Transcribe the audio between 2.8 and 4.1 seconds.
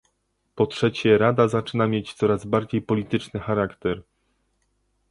polityczny charakter